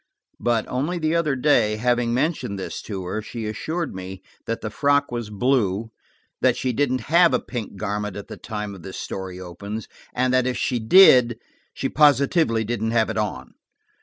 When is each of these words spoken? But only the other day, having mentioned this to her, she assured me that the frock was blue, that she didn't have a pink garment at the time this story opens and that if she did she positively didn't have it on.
But 0.39 0.65
only 0.67 0.97
the 0.97 1.13
other 1.13 1.35
day, 1.35 1.75
having 1.75 2.11
mentioned 2.11 2.57
this 2.57 2.81
to 2.81 3.03
her, 3.05 3.21
she 3.21 3.45
assured 3.45 3.93
me 3.93 4.23
that 4.47 4.61
the 4.61 4.71
frock 4.71 5.11
was 5.11 5.29
blue, 5.29 5.91
that 6.41 6.57
she 6.57 6.73
didn't 6.73 7.01
have 7.01 7.35
a 7.35 7.39
pink 7.39 7.75
garment 7.75 8.15
at 8.17 8.27
the 8.27 8.35
time 8.35 8.73
this 8.81 8.97
story 8.97 9.39
opens 9.39 9.87
and 10.11 10.33
that 10.33 10.47
if 10.47 10.57
she 10.57 10.79
did 10.79 11.39
she 11.71 11.87
positively 11.87 12.63
didn't 12.63 12.89
have 12.89 13.11
it 13.11 13.17
on. 13.19 13.53